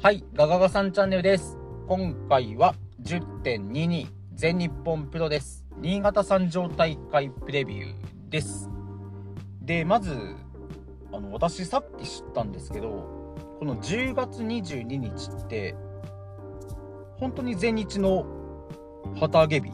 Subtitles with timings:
[0.00, 1.58] はい、ガガガさんチャンネルです。
[1.88, 5.66] 今回は10.22全日本プロです。
[5.78, 7.94] 新潟三条大会プレビュー
[8.28, 8.70] です。
[9.60, 10.16] で、まず、
[11.12, 12.88] あの、私さっき知ったんですけど、
[13.58, 15.74] この10月22日って、
[17.16, 18.24] 本当に全日の
[19.18, 19.72] 旗揚げ日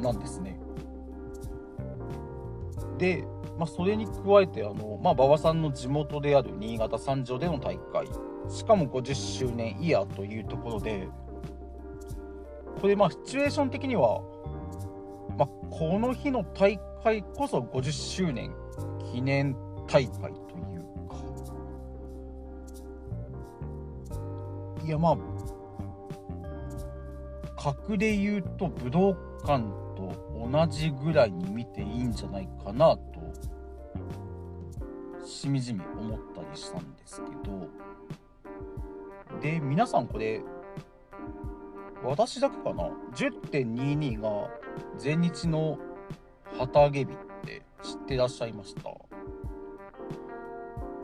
[0.00, 0.58] なんですね。
[2.98, 3.24] で、
[3.56, 8.08] まあ、それに加えてあの、まあ、馬場さんの地元である新潟三条での大会
[8.48, 11.08] しかも50周年イヤーというところで
[12.80, 14.22] これまあシチュエーション的には、
[15.36, 18.54] まあ、この日の大会こそ50周年
[19.12, 21.16] 記念大会というか。
[24.84, 25.16] いやまあ
[27.56, 29.64] 格で言うと武道館
[29.96, 33.02] と同じぐらいに見ていいんじゃないかなと
[35.26, 37.87] しみじみ思ったりしたんですけど。
[39.40, 40.42] で皆さんこれ
[42.02, 44.48] 私だけかな？10.22が
[44.96, 45.78] 全日の
[46.58, 48.90] 旗揚げ日って知ってらっしゃいました？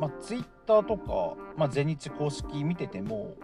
[0.00, 3.34] まあ、ツイッターとか、まあ、全日公式見てても、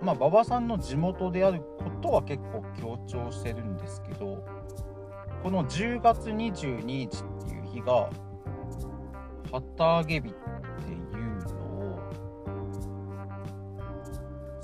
[0.00, 4.44] まあ、馬場さんの地元であることは結構強調してるんですけど
[5.42, 8.08] この10月22日っていう日が
[9.50, 10.34] 旗揚げ日っ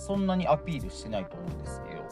[0.03, 2.03] そんなにアピールしてないと思うんですけど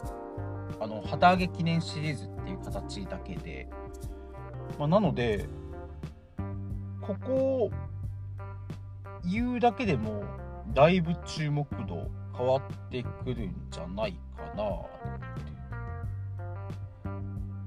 [0.79, 3.67] あの旗揚げ記念シリーズっていう形だけで、
[4.79, 5.49] まあ、なので
[7.01, 7.71] ここを
[9.29, 10.23] 言うだけでも
[10.73, 14.59] だいぶ注目度変わってくるんじゃないかなって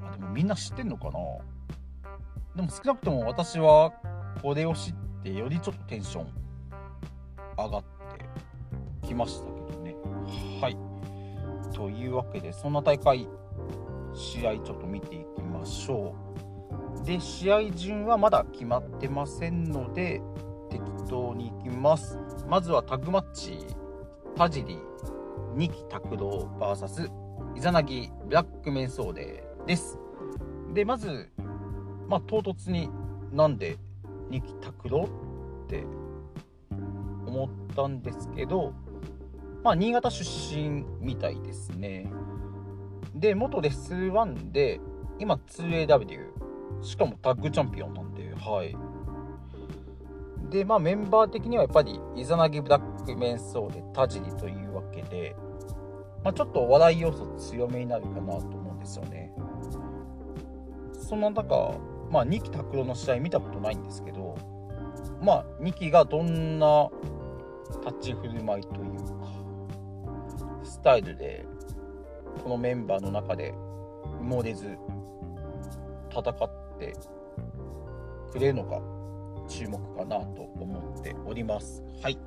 [0.03, 1.13] あでもみんな知ってんのかな？
[2.57, 3.93] でも少なくとも私は
[4.41, 6.27] これを知ってよりちょっとテンション
[7.59, 7.83] 上がっ
[9.03, 9.54] てきました
[10.61, 10.77] はい。
[11.75, 13.29] というわけでそんな大会
[14.15, 16.15] 試合ちょっと見ていきましょ
[17.03, 17.05] う。
[17.05, 20.23] で試合順はまだ決まってませんので
[20.71, 22.19] 適当にいきます。
[22.49, 23.59] まずはタグマッチ
[24.37, 24.79] 田尻
[25.55, 27.11] 二木拓郎 VS
[27.57, 29.99] イザナギブラックメンソーデーです。
[30.73, 31.31] でまず
[32.09, 32.91] まあ唐突に
[33.33, 33.77] なんで
[34.31, 35.09] 二木拓郎
[35.65, 35.85] って
[37.27, 38.73] 思ったんですけど、
[39.65, 42.07] まあ、新潟出身みたいですね。
[43.15, 44.79] で、元レッスン1で、
[45.19, 48.77] 今 2AW、しかもタッグチャンピオンなんで、はい。
[50.51, 55.35] で、まあメンバー的にはやっぱり、イザナギブラックメンソーで田尻というわけで、
[56.23, 59.33] まあ、ちょっと笑い要素強めになるかなと思うんですよね。
[60.93, 61.79] そんな中、
[62.11, 64.37] まあ、2期拓郎の試合見たことないんですけど、
[65.23, 66.91] まあ、2期がどんな
[67.87, 69.14] 立ち振る舞いという、
[70.75, 71.47] スタイルで、
[72.43, 73.55] このメンバーの中で
[74.21, 74.77] 埋もれず
[76.11, 76.93] 戦って
[78.33, 78.83] くれるのか
[79.49, 81.85] 注目かなと思っております。
[82.03, 82.19] はい。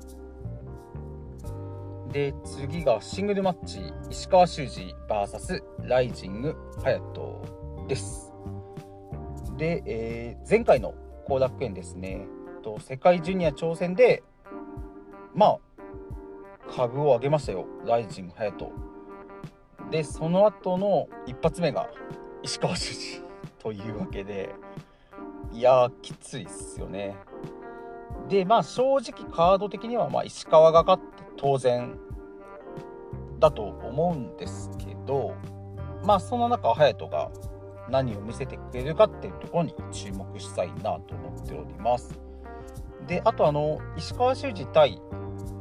[2.10, 8.32] で、次がシングルマッチ、石川修司 VS ライジング隼人です。
[9.58, 10.94] で、えー、前回の
[11.28, 12.26] 後楽園ですね、
[12.62, 14.22] と世界ジュニア挑戦で、
[15.34, 15.58] まあ、
[16.74, 18.72] 株を上げましたよ、ライジン隼人。
[19.90, 21.88] で、その後の一発目が
[22.42, 23.22] 石川修司
[23.58, 24.54] というわけで、
[25.52, 27.16] いやー、きついっすよね。
[28.28, 31.98] で、まあ、正直カード的には、ま、石川が勝って当然
[33.38, 35.34] だと思うんですけど、
[36.04, 37.30] まあ、その中、隼人が
[37.88, 42.18] 何を見せてくれるかっていうところに注目したいなと思っております。
[43.06, 45.00] で、あとあの、石川修司対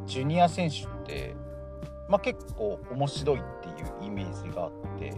[0.05, 1.35] ジュニア選手て、
[2.09, 5.13] まあ、結構面白いっていうイメージがあって、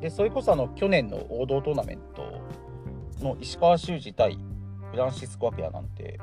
[0.00, 4.38] で、それこそあの、去年の王道トーナメントの石川修司対
[4.90, 6.18] フランシスコ・アキラなんて、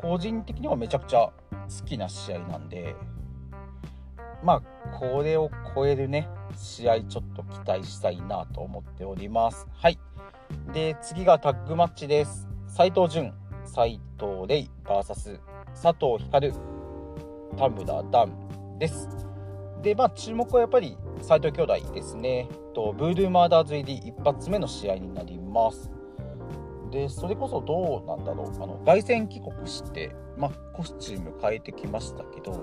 [0.00, 1.32] 個人的にはめちゃくちゃ好
[1.84, 2.94] きな試合なんで、
[4.42, 9.66] まあ、これを超えるね、試合ちょっと期待したいなと思っております。
[9.74, 9.98] はい。
[10.72, 12.48] で、次がタッグマッチです。
[12.68, 13.34] 斉藤潤、
[13.64, 15.40] 斉藤レイ VS
[15.80, 16.52] 佐藤光、
[17.58, 18.32] 田村段
[18.78, 19.08] です。
[19.82, 22.48] で、まあ、注目はやっぱり斉藤兄弟ですね。
[22.72, 25.90] とブールーマーダーズ入り一発目の試合になります。
[26.92, 28.62] で、それこそどうなんだろう。
[28.62, 32.62] あの、凱旋帰国して、まあ、コスチューム変えてきましたけど、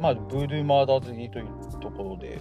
[0.00, 1.46] まあ、ブールーマーダーズ入りという
[1.80, 2.40] ところで、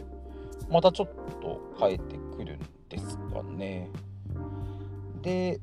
[0.71, 3.91] またちょっと変えてくるんですかね。
[5.21, 5.59] で、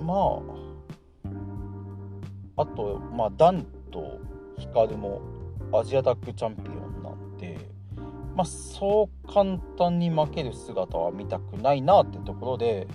[0.00, 0.40] ま
[2.56, 4.18] あ、あと、まあ、ダンと
[4.72, 5.20] カルも
[5.72, 7.58] アジアタックチャンピオンなんで、
[8.34, 12.86] まあ、そう簡単に負ける姿は見たくないなってところで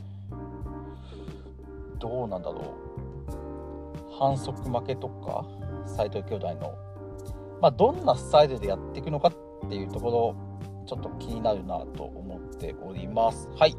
[1.99, 2.89] どうなんだろう。
[4.17, 5.45] 反則負けとか
[5.85, 6.75] 斎藤兄弟の、
[7.61, 13.47] まあ、どんなスタイルでやっていくのかっていうところちょっと気になるなと思っております。
[13.55, 13.75] はい。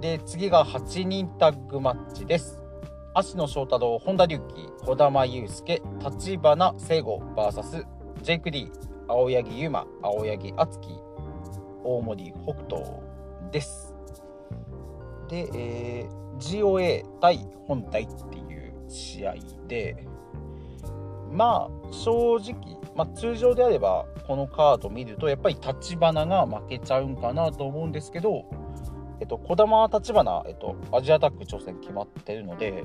[0.00, 2.63] で次が8人タッグマッチです。
[3.16, 7.86] 芦野翔太郎本田隆起児玉悠介立花聖吾 VS
[8.22, 8.72] ジェイク・ディ
[9.06, 10.88] 青柳優馬青柳敦樹
[11.84, 12.82] 大森北斗
[13.52, 13.94] です。
[15.28, 17.38] で、えー、GOA 対
[17.68, 19.34] 本体っていう試合
[19.68, 20.04] で
[21.30, 28.44] まあ正直、まあ、通常であればこのカード見るとやっぱり立花が負けちゃうんかなと思うんですけど、
[29.20, 32.82] えっと、児玉立花、えっと、アジアタック挑戦決まってるので、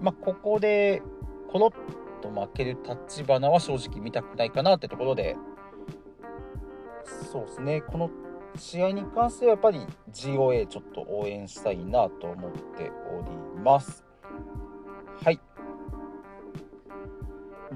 [0.00, 1.02] まあ、ここで
[1.48, 1.74] コロッ
[2.22, 5.36] と負ける立花は正直見たくないかなってところで。
[7.32, 7.80] そうですね。
[7.82, 8.10] この
[8.56, 9.80] 試合に関してはやっぱり
[10.12, 14.04] GOA ちょっと応援したいなと思っております。
[15.22, 15.40] はい。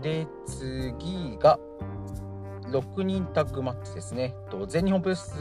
[0.00, 1.58] で、次が、
[2.70, 4.34] 6人タッグマッチですね。
[4.69, 5.32] 全日本プロレス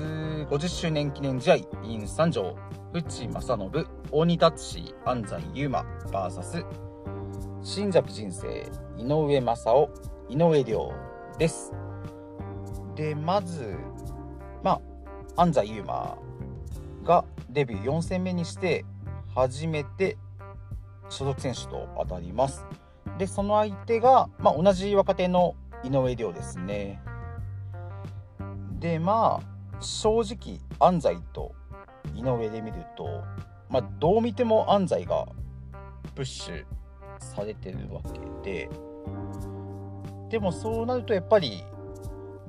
[0.50, 2.56] 50周年記念試合 in 三条、
[2.92, 6.66] 内正信、大仁達志、安西優馬 VS
[7.62, 8.48] 新崎人生、
[8.98, 9.90] 井上正雄、
[10.30, 10.94] 井上亮
[11.38, 11.72] です。
[12.96, 13.76] で、まず、
[14.64, 14.82] ま
[15.36, 16.18] あ、安西優馬
[17.04, 18.86] がデビュー4戦目にして
[19.36, 20.18] 初めて
[21.10, 22.66] 所属選手と当たります。
[23.20, 27.02] でその相手が、まあ、同じ若手の井上涼ですね
[28.80, 31.54] でまあ正直安西と
[32.16, 33.24] 井上で見ると、
[33.70, 35.28] まあ、どう見ても安西が
[36.16, 36.66] プッシュ
[37.20, 38.02] されてるわ
[38.44, 38.70] けで
[40.30, 41.64] でもそうなるとやっぱり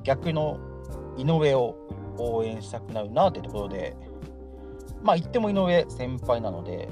[0.03, 0.59] 逆の
[1.17, 1.77] 井上を
[2.19, 3.97] 応援したくなるなってところで
[5.03, 6.89] まあ言っても井上先輩なので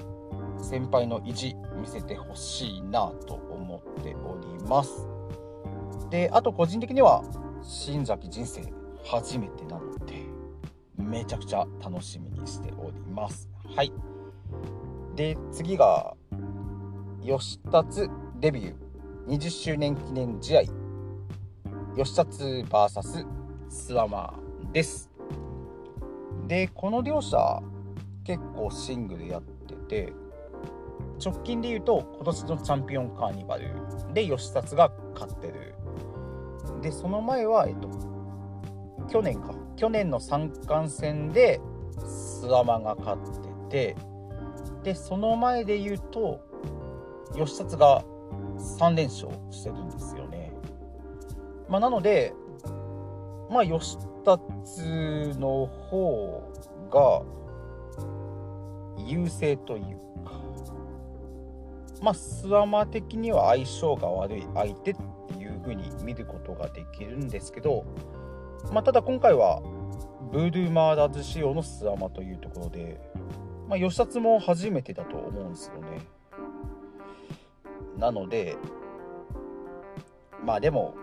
[0.61, 5.07] 先輩の意地見せてほしいなと思っております。
[6.11, 7.23] であと個人的には
[7.63, 8.63] 新崎人生
[9.05, 10.27] 初めてなので
[10.97, 13.49] めちゃくちゃ楽しみにしております。
[13.75, 13.93] はい。
[15.15, 16.15] で次が
[17.25, 18.09] 吉達
[18.41, 18.75] デビュー。
[19.29, 20.63] 20周年記念試合。
[21.97, 23.27] 吉達 VS
[23.69, 25.11] スワマーです。
[26.47, 27.63] でこの両者
[28.25, 30.13] 結構シングルやってて
[31.25, 33.71] 直近で言うと今年のチャンピオンカーニバル
[34.15, 35.75] で吉達が勝ってる。
[36.81, 37.88] でその前はえっと
[39.09, 39.55] 去年か。
[39.79, 41.61] 去年の三冠戦で
[42.05, 43.97] スワマが勝ってて
[44.83, 46.41] でその前で言うと
[47.37, 48.05] 吉達が
[48.59, 50.53] 3連勝してるんですよね、
[51.69, 52.35] まあ、なので
[53.49, 54.83] まあ吉達
[55.39, 56.43] の方
[56.91, 57.23] が
[59.07, 60.33] 優勢というか
[62.01, 64.97] まあ、スワマ的には相性が悪い相手っ
[65.29, 67.85] ていう風に見ることができるんですけど、
[68.73, 69.63] まあ、ただ今回は
[70.31, 73.01] ブードゥーマーダーズ仕様のスワマというところで、
[73.69, 76.01] まあ、吉達も初めてだと思うんですよね。
[77.97, 78.57] なので、
[80.45, 80.95] まあでも、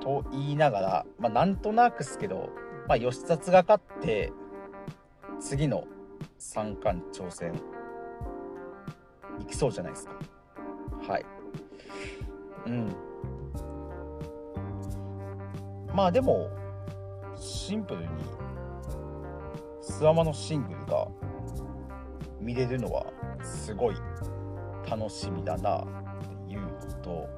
[0.00, 2.50] と言いながら、まあ、なんとなくですけど、
[2.88, 4.32] まあ、吉達が勝って、
[5.40, 5.84] 次の
[6.38, 7.52] 三冠挑戦
[9.40, 10.12] いきそうじゃないですか。
[11.08, 11.26] はい。
[12.66, 12.96] うん。
[15.94, 16.48] まあでも
[17.42, 18.08] シンプルに
[19.80, 21.08] スワマのシングルが
[22.40, 23.06] 見れるのは
[23.42, 23.96] すごい
[24.88, 25.86] 楽しみだなっ
[26.46, 26.68] ていうの
[27.02, 27.28] と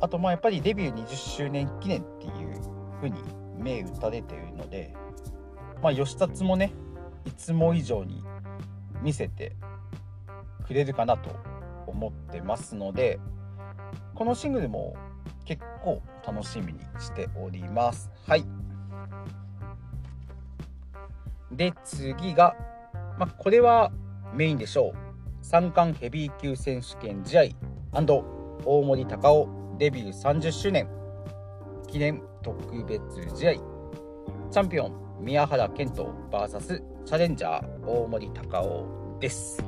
[0.00, 2.60] あとまあやっぱりデビュー20周年記念っていう
[2.96, 3.20] 風に
[3.56, 4.92] 銘打たれているので
[5.80, 6.72] まあ吉達もね
[7.24, 8.24] いつも以上に
[9.00, 9.54] 見せて
[10.66, 11.30] くれるかなと
[11.86, 13.20] 思ってますので
[14.14, 14.96] このシングルも
[15.44, 18.10] 結構楽しみにしております。
[18.26, 18.63] はい。
[21.56, 22.54] で次が、
[23.18, 23.92] まあ、これは
[24.34, 24.98] メインでしょう。
[25.42, 27.42] 三冠ヘビー級選手権試合。
[28.64, 29.76] 大森隆夫。
[29.78, 30.88] デビュー30周年。
[31.86, 33.00] 記念特別
[33.36, 33.52] 試合。
[33.54, 36.12] チャンピオン宮原健人。
[36.30, 39.04] VS チャレンジャー大森隆夫。
[39.20, 39.64] です。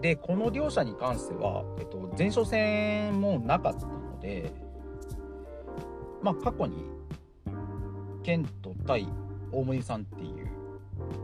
[0.00, 4.50] でこの両者に関しては、えっと、前哨戦もなかったので、
[6.22, 6.84] まあ、過去に
[8.22, 9.08] ケント対
[9.50, 10.48] 大森さんっていう、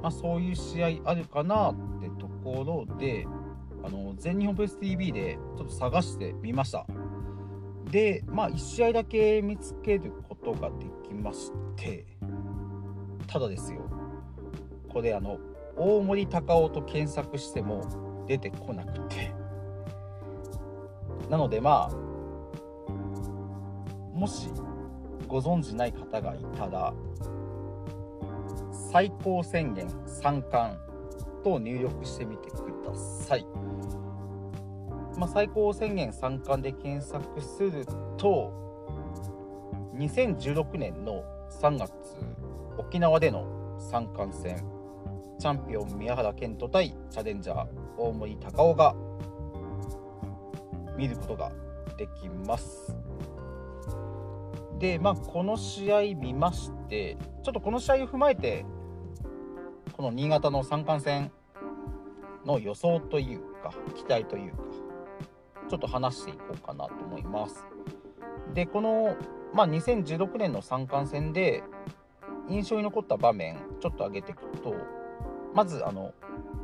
[0.02, 3.26] まあ、そういう試合あるかなってところで
[3.85, 6.87] あの全日本プレス TV でちょっと探してみました。
[7.90, 12.05] でまあ1試合だけ見つけることができまして
[13.26, 13.81] ただですよ
[14.90, 15.38] これあの
[15.75, 19.38] 大森隆夫と検索しても出てこなくて。
[21.28, 21.95] なのでまあ
[24.14, 24.50] もし
[25.28, 26.94] ご存じない方がいたら
[28.90, 30.78] 最高宣言3冠
[31.44, 33.47] と入力してみてください。
[35.18, 37.85] まあ、最高宣言3冠で検索する
[38.16, 38.52] と
[39.97, 41.25] 2016年の
[41.61, 41.92] 3月
[42.78, 44.64] 沖縄での三冠戦
[45.38, 47.66] チャンピオン宮原健人対チャレンジャー
[47.97, 48.94] 大森隆夫が
[50.97, 51.52] 見ることが
[51.97, 52.97] できます。
[54.78, 58.64] でまあこの試合見ましてちょっとこの試合を踏まえて
[59.92, 61.32] この新潟の三冠戦
[62.44, 64.58] の予想というか期待というか
[65.68, 67.66] ちょっと話していこうかなと思います。
[68.54, 69.16] でこの、
[69.52, 71.62] まあ、2016年の三冠戦で
[72.49, 74.75] 印象に残った場面ちょっと挙げていくと
[75.54, 76.14] まずあの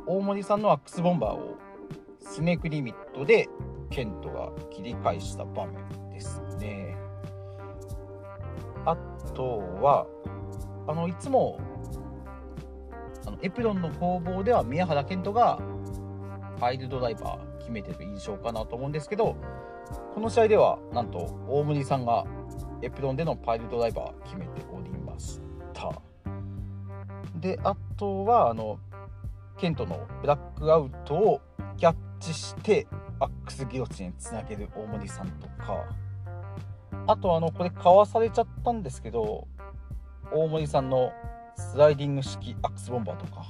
[0.07, 1.57] 大森さんのアックスボンバーを
[2.19, 3.47] スネークリミットで
[3.91, 6.04] ケントが切り返した場面。
[8.85, 8.95] あ
[9.33, 10.05] とは
[10.87, 11.59] あのいつも
[13.25, 15.57] あのエプロンの攻防では宮原健人が
[16.57, 19.35] ファイルドライバー決めてる印象かなと思うんですけど
[20.13, 21.17] この試合ではなんと
[21.49, 22.25] 大森さんが
[22.81, 25.39] エプロンでのパイルドライバー決めておりまし
[25.73, 25.91] た。
[27.39, 28.79] であとはあの
[29.57, 31.41] ケントのブラックアウトを
[31.77, 32.87] キャッチして
[33.19, 35.83] アックスギロチンにつなげる大森さんとか
[37.07, 39.47] あとあのこれかわされちゃったんですけど
[40.31, 41.11] 大森さんの
[41.55, 43.45] スライディング式アックスボンバーとか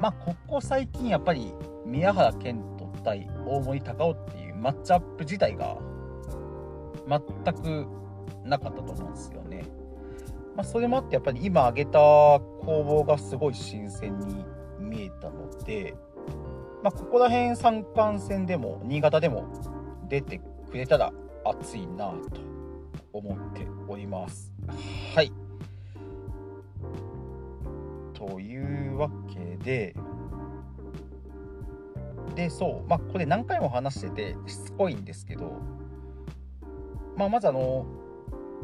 [0.00, 1.52] まあここ最近やっぱり
[1.84, 5.76] 宮原健人対大森隆夫っていうマッチアップ自体が
[7.08, 7.86] 全く
[8.44, 9.64] なかったと思うんですよね。
[10.56, 14.44] まあ、それもあってやっぱり今挙げた攻防がすごい新鮮に
[14.78, 15.94] 見えたので、
[16.82, 19.46] まあ、ここら辺三冠戦でも新潟でも
[20.08, 20.40] 出て
[20.72, 21.12] くれたら
[21.44, 22.40] 熱いなと
[23.12, 24.50] 思っております。
[25.14, 25.30] はい。
[28.14, 29.94] というわけで、
[32.34, 35.52] で、そう、まあ、これ何回も話しててしつこいんですけど、
[37.18, 37.84] まあ、まずあの、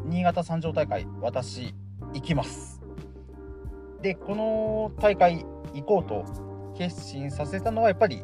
[0.05, 1.75] 新潟三条大会、私、
[2.15, 2.81] 行きます。
[4.01, 6.25] で、この大会行こうと
[6.75, 8.23] 決心させたのは、やっぱり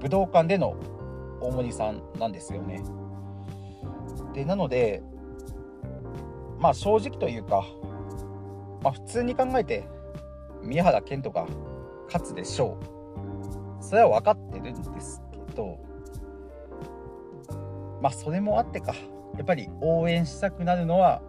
[0.00, 0.76] 武道館での
[1.40, 2.84] 大森さんなんですよね。
[4.36, 5.02] で、なので、
[6.58, 7.64] まあ正直というか、
[8.82, 9.88] まあ普通に考えて、
[10.62, 11.46] 宮原健人が
[12.06, 12.78] 勝つでしょ
[13.80, 13.82] う。
[13.82, 15.78] それは分かってるんですけど、
[18.02, 18.94] まあそれもあってか、
[19.36, 21.22] やっぱり応援したくなるのは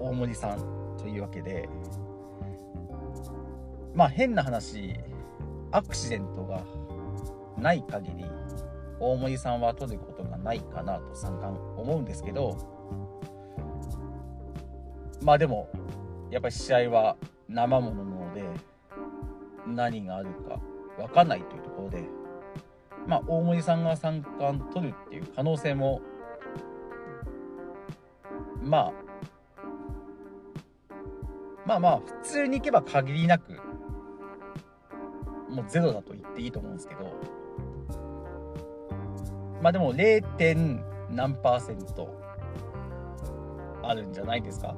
[0.00, 1.68] 大森さんというわけで、
[3.94, 4.98] まあ変な話、
[5.70, 6.64] アクシデントが
[7.56, 8.24] ない限り、
[9.00, 12.56] 大森さんは取ることがないかなと三冠思うんですけど、
[15.22, 15.68] まあでも、
[16.30, 17.16] やっぱり試合は
[17.48, 18.44] 生ものなので
[19.66, 20.60] 何があるか
[20.96, 22.04] 分かんないというところで
[23.06, 26.00] まあ大森さんが三冠取るっていう可能性も
[28.62, 28.92] まあ
[31.66, 33.52] まあまあ普通にいけば限りなく
[35.48, 37.12] もうゼロだと言っていいと思うんですけど
[39.60, 40.22] まあでも 0.
[40.36, 42.08] 点何パーセント
[43.82, 44.74] あるんじゃないですか？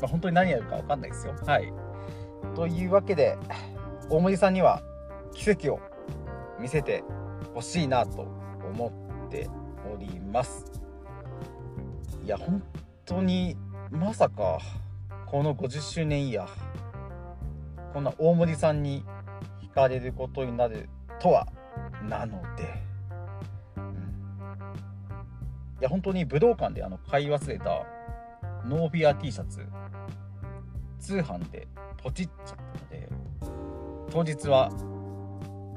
[0.00, 1.34] まあ、本当に何やるか分かんないですよ。
[1.46, 1.72] はい。
[2.54, 3.38] というわけで、
[4.10, 4.82] 大森さんには
[5.32, 5.80] 奇跡を
[6.60, 7.02] 見せて
[7.54, 8.26] ほしいなと
[8.70, 8.92] 思
[9.26, 9.48] って
[9.92, 10.70] おります。
[12.24, 12.62] いや、本
[13.04, 13.56] 当に
[13.90, 14.58] まさか
[15.26, 19.02] この50周年イヤー、こんな大森さんに
[19.62, 20.88] 惹かれることになる
[21.20, 21.46] とは
[22.08, 22.82] なので、
[23.76, 23.82] うん、
[25.80, 27.84] いや本当に武道館であの買い忘れた
[28.66, 29.66] ノーフィア T シャツ
[30.98, 31.68] 通販で
[32.02, 33.08] ポチっちゃったので
[34.10, 34.70] 当日は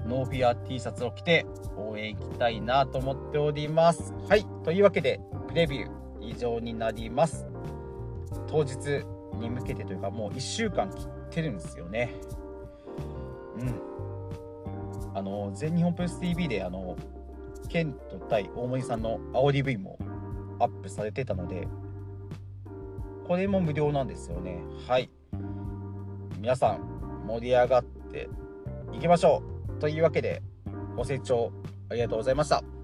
[0.05, 1.45] ノーフィア T シャツを着て
[1.77, 4.13] 応援行きたいなと思っております。
[4.27, 4.45] はい。
[4.63, 5.89] というわけでプレビュー
[6.21, 7.47] 以上になります。
[8.47, 9.05] 当日
[9.39, 12.13] に向けてというかもう1週間切ってるんですよね。
[13.57, 13.88] うん。
[15.19, 16.95] あの全日本プレス TV であの
[17.67, 19.99] ケント対大森さんの煽り V も
[20.59, 21.67] アップされてたので
[23.27, 24.63] これも無料なんですよね。
[24.87, 25.09] はい。
[26.39, 28.29] 皆さん盛り上がって
[28.93, 29.79] いきましょう。
[29.79, 30.41] というわけで
[30.95, 31.51] ご清聴
[31.89, 32.78] ありがとうございました。